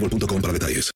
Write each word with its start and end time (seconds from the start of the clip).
boostmobile.com 0.00 0.40
para 0.40 0.52
detalles. 0.52 0.90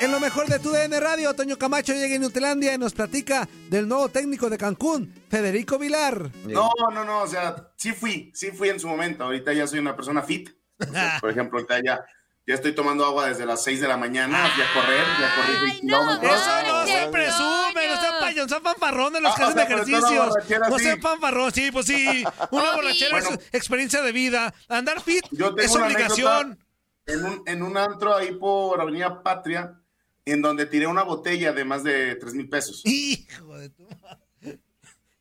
En 0.00 0.10
lo 0.10 0.18
mejor 0.18 0.48
de 0.48 0.58
tu 0.58 0.72
DN 0.72 0.98
Radio, 0.98 1.32
Toño 1.34 1.56
Camacho 1.56 1.92
llega 1.92 2.16
en 2.16 2.22
Nutlandia 2.22 2.74
y 2.74 2.78
nos 2.78 2.92
platica 2.92 3.48
del 3.70 3.86
nuevo 3.86 4.08
técnico 4.08 4.50
de 4.50 4.58
Cancún, 4.58 5.14
Federico 5.30 5.78
Vilar. 5.78 6.28
No, 6.44 6.70
no, 6.92 7.04
no, 7.04 7.20
o 7.22 7.26
sea, 7.28 7.54
sí 7.76 7.92
fui, 7.92 8.32
sí 8.34 8.50
fui 8.50 8.68
en 8.70 8.80
su 8.80 8.88
momento. 8.88 9.22
Ahorita 9.22 9.52
ya 9.52 9.64
soy 9.68 9.78
una 9.78 9.94
persona 9.94 10.22
fit. 10.22 10.50
O 10.80 10.92
sea, 10.92 11.18
por 11.20 11.30
ejemplo, 11.30 11.58
ahorita 11.60 11.76
ya, 11.84 12.04
ya 12.44 12.54
estoy 12.56 12.74
tomando 12.74 13.04
agua 13.04 13.28
desde 13.28 13.46
las 13.46 13.62
6 13.62 13.80
de 13.80 13.86
la 13.86 13.96
mañana, 13.96 14.50
fui 14.52 14.64
a 14.64 14.72
correr, 14.74 15.04
ya 15.20 15.34
corrí 15.36 15.70
6 15.70 15.80
kilómetros. 15.82 16.32
Eso 16.34 16.66
no 16.66 16.84
se 16.86 17.06
presume, 17.12 17.86
no 17.86 18.00
sean 18.00 18.14
payón, 18.20 18.48
fanfarrones 18.48 19.22
los 19.22 19.34
que 19.36 19.42
Ah, 19.44 19.46
hacen 19.46 19.58
ejercicios. 19.60 20.34
No 20.68 20.78
sean 20.80 21.00
fanfarrón, 21.00 21.52
sí, 21.52 21.70
pues 21.70 21.86
sí. 21.86 22.24
Una 22.50 22.72
borrachera 22.74 23.18
es 23.18 23.24
Bueno. 23.26 23.40
experiencia 23.52 24.02
de 24.02 24.10
vida. 24.10 24.52
Andar 24.68 25.00
fit 25.00 25.24
Yo 25.30 25.54
tengo 25.54 25.60
es 25.60 25.70
una 25.76 25.86
obligación. 25.86 26.58
En 27.06 27.24
un, 27.24 27.42
en 27.46 27.62
un 27.62 27.76
antro 27.76 28.14
ahí 28.14 28.32
por 28.32 28.80
Avenida 28.80 29.22
Patria, 29.22 29.80
en 30.24 30.40
donde 30.40 30.66
tiré 30.66 30.86
una 30.86 31.02
botella 31.02 31.52
de 31.52 31.64
más 31.64 31.82
de 31.82 32.14
3 32.16 32.34
mil 32.34 32.48
pesos. 32.48 32.82
Hijo 32.84 33.58
de 33.58 33.70
tu 33.70 33.82
madre. 34.00 34.60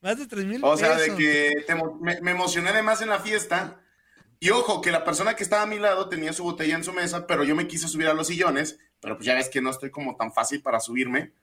Más 0.01 0.17
de 0.17 0.27
3 0.27 0.45
mil 0.45 0.59
O 0.63 0.77
sea, 0.77 0.95
de 0.95 1.03
pesos. 1.05 1.17
que 1.17 1.63
te 1.65 1.75
me, 1.75 2.21
me 2.21 2.31
emocioné 2.31 2.71
de 2.73 2.81
más 2.83 3.01
en 3.01 3.09
la 3.09 3.19
fiesta. 3.19 3.81
Y 4.39 4.49
ojo, 4.49 4.81
que 4.81 4.91
la 4.91 5.03
persona 5.03 5.35
que 5.35 5.43
estaba 5.43 5.63
a 5.63 5.67
mi 5.67 5.77
lado 5.77 6.09
tenía 6.09 6.33
su 6.33 6.43
botella 6.43 6.75
en 6.75 6.83
su 6.83 6.93
mesa, 6.93 7.27
pero 7.27 7.43
yo 7.43 7.55
me 7.55 7.67
quise 7.67 7.87
subir 7.87 8.07
a 8.07 8.13
los 8.15 8.27
sillones, 8.27 8.79
pero 8.99 9.15
pues 9.15 9.27
ya 9.27 9.35
ves 9.35 9.49
que 9.49 9.61
no 9.61 9.69
estoy 9.69 9.91
como 9.91 10.15
tan 10.15 10.33
fácil 10.33 10.63
para 10.63 10.79
subirme. 10.79 11.33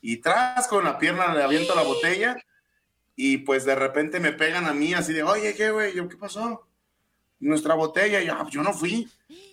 Y 0.00 0.18
tras 0.18 0.68
con 0.68 0.84
la 0.84 0.98
pierna 0.98 1.34
le 1.34 1.42
aviento 1.42 1.74
la 1.74 1.82
botella 1.82 2.36
y 3.16 3.38
pues 3.38 3.64
de 3.64 3.74
repente 3.74 4.20
me 4.20 4.32
pegan 4.32 4.66
a 4.66 4.74
mí 4.74 4.94
así 4.94 5.12
de, 5.12 5.22
oye, 5.24 5.54
¿qué, 5.54 5.70
güey? 5.70 5.94
Yo, 5.94 6.08
¿qué 6.08 6.16
pasó? 6.16 6.68
Nuestra 7.44 7.74
botella, 7.74 8.20
y 8.22 8.26
yo, 8.26 8.34
"Ah, 8.34 8.46
yo 8.50 8.62
no 8.62 8.72
fui. 8.72 9.08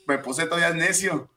Me 0.07 0.17
puse 0.17 0.45
todavía 0.45 0.71
necio. 0.71 1.29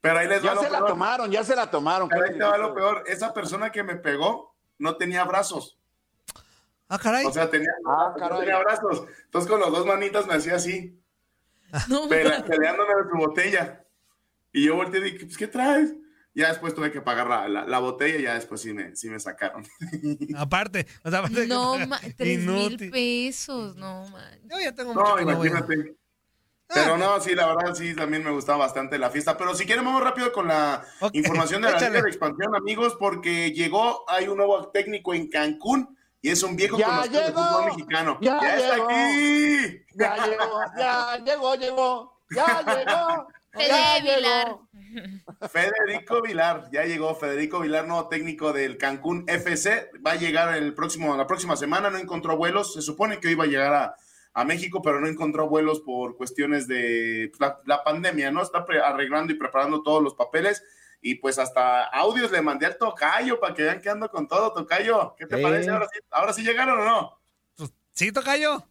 Pero 0.00 0.18
ahí 0.18 0.28
les 0.28 0.42
Ya 0.42 0.50
va 0.50 0.54
lo 0.54 0.62
se 0.62 0.70
la 0.70 0.78
peor. 0.78 0.88
tomaron, 0.90 1.30
ya 1.30 1.44
se 1.44 1.54
la 1.56 1.70
tomaron. 1.70 2.08
Pero 2.08 2.24
ahí 2.24 2.32
te 2.38 2.44
va 2.44 2.56
lo 2.56 2.72
peor. 2.74 3.04
Esa 3.06 3.34
persona 3.34 3.70
que 3.70 3.82
me 3.82 3.96
pegó 3.96 4.54
no 4.78 4.96
tenía 4.96 5.24
brazos. 5.24 5.76
Ah, 6.88 6.98
caray. 6.98 7.26
O 7.26 7.32
sea, 7.32 7.50
tenía, 7.50 7.68
Ah, 7.86 8.12
no 8.14 8.20
caray. 8.20 8.40
tenía 8.40 8.58
brazos. 8.60 9.04
Entonces 9.24 9.50
con 9.50 9.60
las 9.60 9.70
dos 9.70 9.84
manitas 9.84 10.26
me 10.26 10.34
hacía 10.34 10.54
así, 10.54 10.98
pele- 12.08 12.42
peleándome 12.44 12.94
de 12.94 13.10
su 13.10 13.16
botella. 13.16 13.84
Y 14.52 14.64
yo 14.66 14.76
volteé 14.76 15.00
y 15.00 15.04
dije, 15.12 15.26
pues, 15.26 15.36
¿qué 15.36 15.46
traes? 15.46 15.92
Ya 16.38 16.50
después 16.50 16.72
tuve 16.72 16.92
que 16.92 17.00
pagar 17.00 17.26
la, 17.26 17.48
la- 17.48 17.64
la 17.66 17.78
botella 17.80 18.16
y 18.16 18.22
ya 18.22 18.34
después 18.34 18.60
sí 18.60 18.72
me, 18.72 18.94
sí 18.94 19.10
me 19.10 19.18
sacaron. 19.18 19.66
Aparte, 20.36 20.86
o 21.02 21.10
sea, 21.10 21.18
aparte 21.18 21.40
de 21.40 21.48
que 21.48 21.52
No, 21.52 21.74
tres 22.16 22.38
mil 22.46 22.90
pesos, 22.90 23.74
no, 23.74 24.06
man. 24.08 24.38
Yo 24.48 24.60
ya 24.60 24.72
tengo 24.72 24.94
mucho 24.94 25.04
No, 25.16 25.20
imagínate. 25.20 25.96
Pero 26.68 26.96
no, 26.96 27.18
sí, 27.20 27.34
la 27.34 27.46
verdad, 27.46 27.74
sí, 27.74 27.96
también 27.96 28.22
me 28.22 28.30
gustaba 28.30 28.58
bastante 28.58 28.98
la 28.98 29.10
fiesta. 29.10 29.36
Pero 29.36 29.52
si 29.54 29.64
quieren, 29.66 29.84
vamos 29.84 30.00
rápido 30.04 30.32
con 30.32 30.46
la 30.46 30.84
información 31.12 31.62
de 31.62 31.70
la. 31.72 31.78
Liga 31.80 32.02
de 32.02 32.08
Expansión, 32.08 32.54
amigos, 32.54 32.94
porque 33.00 33.50
llegó, 33.52 34.04
hay 34.08 34.28
un 34.28 34.36
nuevo 34.36 34.68
técnico 34.68 35.14
en 35.14 35.28
Cancún 35.28 35.98
y 36.20 36.28
es 36.30 36.42
un 36.44 36.54
viejo 36.54 36.78
¡Ya 36.78 36.86
conocido 36.86 37.20
del 37.22 37.32
fútbol 37.32 37.64
mexicano. 37.66 38.18
¡Ya 38.20 38.38
está 38.38 38.74
llegó! 38.76 38.88
aquí! 38.90 39.84
Ya 39.94 40.16
llegó, 40.26 40.60
ya 40.78 41.16
llegó, 41.24 41.54
llegó, 41.56 42.22
ya 42.30 42.62
llegó. 42.62 43.28
Ya 43.58 43.98
Vilar. 44.00 44.02
llegó. 44.02 44.67
Federico 45.50 46.22
Vilar, 46.22 46.68
ya 46.72 46.84
llegó 46.84 47.14
Federico 47.14 47.60
Vilar, 47.60 47.86
nuevo 47.86 48.08
técnico 48.08 48.52
del 48.52 48.76
Cancún 48.76 49.24
FC, 49.26 49.90
va 50.06 50.12
a 50.12 50.16
llegar 50.16 50.56
el 50.56 50.74
próximo, 50.74 51.16
la 51.16 51.26
próxima 51.26 51.56
semana, 51.56 51.90
no 51.90 51.98
encontró 51.98 52.36
vuelos, 52.36 52.74
se 52.74 52.82
supone 52.82 53.20
que 53.20 53.30
iba 53.30 53.44
a 53.44 53.48
llegar 53.48 53.74
a, 53.74 53.96
a 54.32 54.44
México, 54.44 54.82
pero 54.82 55.00
no 55.00 55.08
encontró 55.08 55.48
vuelos 55.48 55.80
por 55.80 56.16
cuestiones 56.16 56.66
de 56.68 57.30
pues, 57.30 57.40
la, 57.40 57.60
la 57.66 57.84
pandemia, 57.84 58.30
¿no? 58.30 58.42
Está 58.42 58.64
arreglando 58.84 59.32
y 59.32 59.36
preparando 59.36 59.82
todos 59.82 60.02
los 60.02 60.14
papeles 60.14 60.62
y 61.00 61.16
pues 61.16 61.38
hasta 61.38 61.84
audios 61.84 62.30
le 62.30 62.42
mandé 62.42 62.66
al 62.66 62.76
Tocayo 62.76 63.38
para 63.38 63.54
que 63.54 63.62
vean 63.62 63.80
que 63.80 63.88
ando 63.88 64.10
con 64.10 64.26
todo, 64.26 64.52
Tocayo, 64.52 65.14
¿qué 65.16 65.26
te 65.26 65.38
parece? 65.38 65.70
Ahora 65.70 65.86
sí, 65.92 66.00
ahora 66.10 66.32
sí 66.32 66.42
llegaron 66.42 66.80
o 66.80 66.84
no? 66.84 67.20
Pues, 67.56 67.72
¿Sí, 67.92 68.12
Tocayo? 68.12 68.66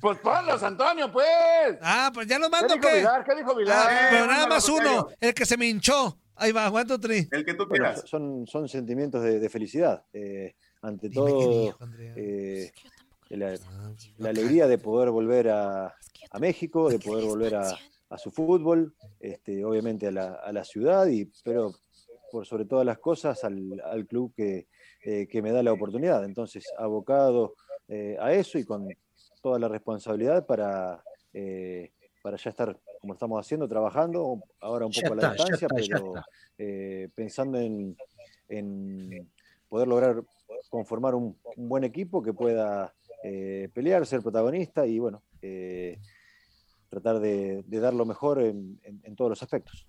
Pues 0.00 0.18
ponlos, 0.18 0.62
Antonio, 0.62 1.10
pues. 1.10 1.76
Ah, 1.82 2.10
pues 2.12 2.26
ya 2.26 2.38
lo 2.38 2.46
¿Qué 2.46 2.50
mando, 2.50 2.74
dijo 2.74 2.88
¿qué? 2.88 2.96
Vilar? 2.98 3.24
¿Qué 3.24 3.34
dijo 3.36 3.54
Vilar? 3.54 3.88
Ah, 3.90 4.06
pero 4.10 4.24
Eh, 4.24 4.28
nada 4.28 4.46
más 4.46 4.68
uno, 4.68 5.08
el 5.20 5.34
que 5.34 5.46
se 5.46 5.56
me 5.56 5.66
hinchó. 5.66 6.18
Ahí 6.36 6.52
va, 6.52 6.68
Juan 6.70 6.86
Tri. 7.00 7.28
El 7.32 7.44
que 7.44 7.54
tú 7.54 7.66
Bueno, 7.66 7.84
quieras. 7.86 8.04
son, 8.08 8.46
son 8.46 8.68
sentimientos 8.68 9.22
de, 9.22 9.40
de 9.40 9.48
felicidad. 9.48 10.04
Eh, 10.12 10.54
ante 10.82 11.08
Dime 11.08 11.30
todo, 11.30 11.62
dijo, 11.64 11.78
eh, 12.16 12.70
la, 13.30 13.54
Ah, 13.54 13.90
la 14.18 14.28
alegría 14.30 14.68
de 14.68 14.78
poder 14.78 15.10
volver 15.10 15.48
a, 15.48 15.86
a 15.86 16.38
México, 16.38 16.88
de 16.90 17.00
poder 17.00 17.24
volver 17.24 17.56
a, 17.56 17.76
a 18.10 18.18
su 18.18 18.30
fútbol, 18.30 18.94
este, 19.18 19.64
obviamente 19.64 20.06
a 20.06 20.12
la, 20.12 20.34
a 20.34 20.52
la 20.52 20.64
ciudad, 20.64 21.08
y, 21.08 21.24
pero 21.42 21.74
por 22.30 22.46
sobre 22.46 22.64
todas 22.64 22.84
las 22.84 22.98
cosas 22.98 23.42
al, 23.44 23.80
al 23.84 24.06
club 24.06 24.32
que, 24.34 24.66
eh, 25.02 25.26
que 25.26 25.42
me 25.42 25.52
da 25.52 25.62
la 25.62 25.72
oportunidad. 25.72 26.24
Entonces, 26.24 26.64
abocado 26.76 27.54
eh, 27.88 28.16
a 28.20 28.32
eso 28.32 28.58
y 28.58 28.64
con 28.64 28.88
toda 29.42 29.58
la 29.58 29.68
responsabilidad 29.68 30.46
para, 30.46 31.02
eh, 31.32 31.92
para 32.22 32.36
ya 32.36 32.50
estar, 32.50 32.78
como 33.00 33.14
estamos 33.14 33.40
haciendo, 33.40 33.68
trabajando, 33.68 34.40
ahora 34.60 34.86
un 34.86 34.92
Ya 34.92 35.02
poco 35.02 35.14
a 35.14 35.16
la 35.16 35.22
está, 35.32 35.44
distancia, 35.44 35.68
está, 35.70 35.96
pero 35.98 36.14
eh, 36.58 37.08
pensando 37.14 37.58
en, 37.58 37.96
en 38.48 39.28
poder 39.68 39.88
lograr 39.88 40.22
conformar 40.70 41.14
un, 41.14 41.36
un 41.56 41.68
buen 41.68 41.84
equipo 41.84 42.22
que 42.22 42.32
pueda 42.32 42.92
eh, 43.22 43.68
pelear, 43.72 44.04
ser 44.06 44.22
protagonista 44.22 44.86
y 44.86 44.98
bueno, 44.98 45.22
eh, 45.40 45.98
tratar 46.90 47.20
de, 47.20 47.62
de, 47.66 47.80
dar 47.80 47.94
lo 47.94 48.04
mejor 48.04 48.40
en, 48.42 48.80
en, 48.82 49.00
en 49.04 49.16
todos 49.16 49.30
los 49.30 49.42
aspectos. 49.42 49.86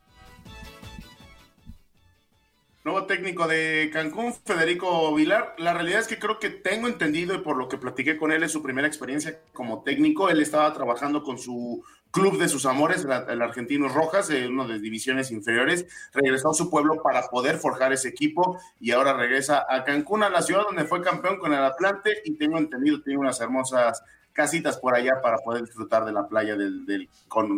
Nuevo 2.85 3.05
técnico 3.05 3.45
de 3.45 3.89
Cancún, 3.91 4.33
Federico 4.33 5.13
Vilar. 5.13 5.53
La 5.57 5.73
realidad 5.73 5.99
es 5.99 6.07
que 6.07 6.17
creo 6.17 6.39
que 6.39 6.49
tengo 6.49 6.87
entendido 6.87 7.35
y 7.35 7.39
por 7.39 7.57
lo 7.57 7.67
que 7.67 7.77
platiqué 7.77 8.17
con 8.17 8.31
él 8.31 8.41
es 8.41 8.53
su 8.53 8.63
primera 8.63 8.87
experiencia 8.87 9.37
como 9.51 9.83
técnico. 9.83 10.29
Él 10.29 10.41
estaba 10.41 10.73
trabajando 10.73 11.21
con 11.21 11.37
su 11.37 11.83
club 12.11 12.39
de 12.39 12.47
sus 12.47 12.65
amores, 12.65 13.05
el 13.27 13.41
Argentino 13.41 13.89
Rojas, 13.89 14.29
en 14.29 14.53
una 14.53 14.65
de 14.65 14.79
divisiones 14.79 15.29
inferiores. 15.29 15.87
Regresó 16.13 16.51
a 16.51 16.53
su 16.53 16.69
pueblo 16.69 17.03
para 17.03 17.27
poder 17.27 17.57
forjar 17.57 17.91
ese 17.91 18.07
equipo 18.07 18.57
y 18.79 18.91
ahora 18.91 19.11
regresa 19.11 19.65
a 19.67 19.83
Cancún, 19.83 20.23
a 20.23 20.29
la 20.29 20.41
ciudad 20.41 20.63
donde 20.63 20.85
fue 20.85 21.01
campeón 21.01 21.37
con 21.37 21.53
el 21.53 21.61
Atlante 21.61 22.21
y 22.23 22.35
tengo 22.35 22.57
entendido, 22.57 23.01
tiene 23.01 23.19
unas 23.19 23.41
hermosas 23.41 24.01
casitas 24.31 24.77
por 24.77 24.95
allá 24.95 25.21
para 25.21 25.39
poder 25.39 25.65
disfrutar 25.65 26.05
de 26.05 26.13
la 26.13 26.29
playa 26.29 26.55
del, 26.55 26.85
del, 26.85 27.09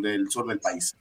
del 0.02 0.32
sur 0.32 0.48
del 0.48 0.60
país. 0.60 0.96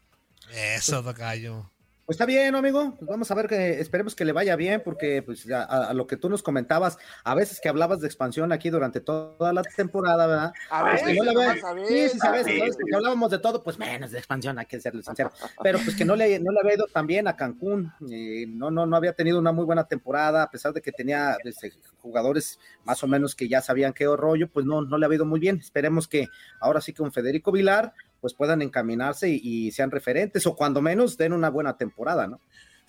Eso, 0.53 1.03
Tocayo. 1.03 1.71
Pues 2.11 2.17
está 2.17 2.27
bien, 2.27 2.57
amigo. 2.57 2.97
Pues 2.99 3.09
vamos 3.09 3.31
a 3.31 3.37
ver 3.37 3.47
que 3.47 3.79
esperemos 3.79 4.17
que 4.17 4.25
le 4.25 4.33
vaya 4.33 4.57
bien, 4.57 4.83
porque 4.85 5.23
pues 5.23 5.49
a, 5.49 5.62
a, 5.62 5.95
lo 5.95 6.09
que 6.09 6.17
tú 6.17 6.29
nos 6.29 6.43
comentabas, 6.43 6.99
a 7.23 7.37
veces 7.37 7.61
que 7.61 7.69
hablabas 7.69 8.01
de 8.01 8.09
expansión 8.09 8.51
aquí 8.51 8.69
durante 8.69 9.01
toda 9.01 9.53
la 9.53 9.62
temporada, 9.62 10.27
¿verdad? 10.27 10.53
A 10.71 10.83
ver, 10.83 11.01
pues 11.05 11.17
no 11.17 11.23
le 11.23 11.37
ve, 11.37 11.87
sí, 11.87 12.09
sí, 12.09 12.19
sabes, 12.19 12.47
sí, 12.49 12.59
¿sabes? 12.59 12.75
Porque 12.75 12.97
hablábamos 12.97 13.31
de 13.31 13.39
todo, 13.39 13.62
pues 13.62 13.79
menos 13.79 14.11
de 14.11 14.19
expansión, 14.19 14.59
hay 14.59 14.67
que 14.67 14.81
serle 14.81 15.05
sincero. 15.05 15.31
Pero 15.62 15.79
pues 15.85 15.95
que 15.95 16.05
no 16.05 16.17
le, 16.17 16.41
no 16.41 16.51
le 16.51 16.59
había 16.59 16.75
ido 16.75 16.87
tan 16.93 17.07
bien 17.07 17.29
a 17.29 17.37
Cancún, 17.37 17.93
eh, 18.11 18.45
no, 18.49 18.73
no, 18.73 18.87
no 18.87 18.97
había 18.97 19.12
tenido 19.12 19.39
una 19.39 19.53
muy 19.53 19.65
buena 19.65 19.87
temporada, 19.87 20.43
a 20.43 20.51
pesar 20.51 20.73
de 20.73 20.83
que 20.83 20.91
tenía 20.91 21.37
desde, 21.45 21.75
jugadores 22.01 22.59
más 22.83 23.05
o 23.05 23.07
menos 23.07 23.37
que 23.37 23.49
ya 23.49 23.61
sabían 23.61 23.93
qué 23.93 24.07
rollo, 24.07 24.51
pues 24.51 24.67
no, 24.67 24.83
no 24.83 24.99
le 24.99 25.07
había 25.07 25.17
ido 25.17 25.27
muy 25.27 25.39
bien. 25.39 25.59
Esperemos 25.59 26.09
que 26.09 26.27
ahora 26.59 26.81
sí 26.81 26.93
con 26.93 27.12
Federico 27.12 27.53
Vilar 27.53 27.95
pues 28.21 28.35
puedan 28.35 28.63
encaminarse 28.63 29.29
y, 29.29 29.41
y, 29.43 29.71
sean 29.73 29.91
referentes 29.91 30.47
o 30.47 30.55
cuando 30.55 30.83
menos 30.83 31.17
den 31.17 31.33
una 31.33 31.51
buena 31.51 31.77
temporada, 31.77 32.27
¿no? 32.27 32.41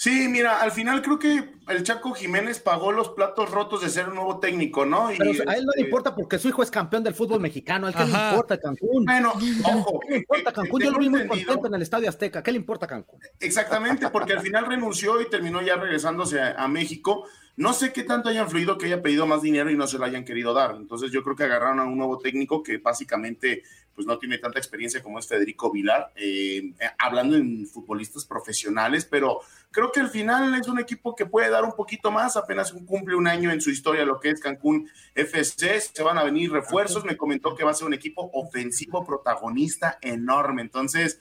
Sí, 0.02 0.28
mira, 0.28 0.60
al 0.62 0.72
final 0.72 1.04
creo 1.04 1.20
que 1.20 1.54
el 1.68 1.84
Chaco 1.84 2.16
Jiménez 2.16 2.60
pagó 2.60 2.92
los 2.92 3.10
platos 3.10 3.52
rotos 3.52 3.82
de 3.82 3.90
ser 3.90 4.10
un 4.10 4.16
nuevo 4.16 4.40
técnico, 4.40 4.84
¿no? 4.84 5.14
Y, 5.14 5.18
Pero 5.20 5.48
a 5.48 5.54
él 5.54 5.64
no 5.64 5.74
le 5.76 5.84
importa 5.84 6.16
porque 6.16 6.40
su 6.40 6.48
hijo 6.48 6.64
es 6.64 6.72
campeón 6.72 7.04
del 7.04 7.14
fútbol 7.14 7.40
mexicano, 7.40 7.86
¿a 7.86 7.94
qué 7.94 8.06
le 8.06 8.10
importa 8.10 8.58
Cancún? 8.58 9.06
Bueno, 9.06 9.32
ojo. 9.64 10.00
¿Qué 10.00 10.10
le 10.10 10.18
importa 10.18 10.52
Cancún? 10.52 10.82
Yo 10.82 10.90
lo 10.90 10.98
vi 10.98 11.08
muy 11.08 11.28
contento 11.28 11.68
en 11.68 11.76
el 11.76 11.84
Estadio 11.84 12.10
Azteca, 12.10 12.42
¿qué 12.42 12.52
le 12.52 12.58
importa 12.58 12.88
Cancún? 12.88 13.20
Exactamente, 13.40 14.10
porque 14.10 14.34
al 14.34 14.42
final 14.42 14.66
renunció 14.66 15.22
y 15.22 15.30
terminó 15.30 15.62
ya 15.62 15.76
regresándose 15.76 16.42
a, 16.42 16.54
a 16.54 16.68
México. 16.68 17.28
No 17.58 17.74
sé 17.74 17.92
qué 17.92 18.04
tanto 18.04 18.30
haya 18.30 18.44
influido 18.44 18.78
que 18.78 18.86
haya 18.86 19.02
pedido 19.02 19.28
más 19.28 19.42
dinero 19.42 19.70
y 19.70 19.76
no 19.76 19.88
se 19.88 19.98
lo 19.98 20.06
hayan 20.06 20.24
querido 20.24 20.54
dar. 20.54 20.76
Entonces 20.76 21.12
yo 21.12 21.24
creo 21.24 21.36
que 21.36 21.44
agarraron 21.44 21.80
a 21.80 21.86
un 21.86 21.98
nuevo 21.98 22.18
técnico 22.18 22.64
que 22.64 22.78
básicamente 22.78 23.64
pues 23.94 24.08
no 24.08 24.18
tiene 24.18 24.38
tanta 24.38 24.60
experiencia 24.60 25.04
como 25.04 25.20
es 25.20 25.28
Federico 25.28 25.72
Vilar, 25.72 26.12
eh, 26.16 26.74
hablando 26.98 27.36
en 27.36 27.68
futbolistas 27.68 28.26
profesionales, 28.26 29.06
pero 29.06 29.42
creo 29.70 29.92
que 29.92 30.00
al 30.00 30.10
final 30.10 30.56
es 30.56 30.68
un 30.68 30.80
equipo 30.80 31.16
que 31.16 31.26
puede 31.26 31.50
dar 31.50 31.64
un 31.64 31.74
poquito 31.74 32.10
más, 32.10 32.38
apenas 32.38 32.72
cumple 32.86 33.16
un 33.16 33.28
año 33.28 33.52
en 33.52 33.62
su 33.62 33.70
historia 33.70 34.06
lo 34.06 34.20
que 34.20 34.30
es 34.30 34.40
Cancún 34.40 34.90
FC, 35.14 35.82
se 35.82 36.04
van 36.04 36.18
a 36.18 36.24
venir 36.24 36.52
refuerzos, 36.52 37.04
me 37.04 37.18
comentó 37.18 37.54
que 37.54 37.64
va 37.64 37.72
a 37.72 37.76
ser 37.76 37.88
un 37.88 37.94
equipo 37.94 38.30
ofensivo 38.34 39.06
protagonista 39.06 39.98
enorme, 40.02 40.62
entonces 40.62 41.20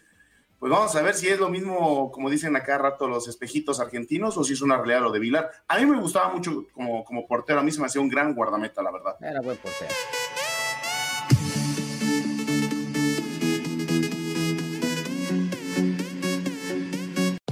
pues 0.60 0.70
vamos 0.70 0.94
a 0.94 1.00
ver 1.00 1.14
si 1.14 1.26
es 1.26 1.40
lo 1.40 1.48
mismo, 1.48 2.12
como 2.12 2.28
dicen 2.28 2.54
acá 2.54 2.76
rato 2.76 3.08
los 3.08 3.26
espejitos 3.26 3.80
argentinos, 3.80 4.36
o 4.36 4.44
si 4.44 4.52
es 4.52 4.60
una 4.60 4.76
realidad 4.76 5.00
lo 5.00 5.10
de 5.10 5.18
Vilar. 5.18 5.50
A 5.66 5.78
mí 5.78 5.86
me 5.86 5.98
gustaba 5.98 6.28
mucho 6.28 6.66
como, 6.74 7.02
como 7.02 7.26
portero, 7.26 7.60
a 7.60 7.62
mí 7.62 7.72
se 7.72 7.80
me 7.80 7.86
hacía 7.86 8.02
un 8.02 8.10
gran 8.10 8.34
guardameta, 8.34 8.82
la 8.82 8.92
verdad. 8.92 9.16
Era 9.22 9.40
buen 9.40 9.56
portero. 9.56 9.90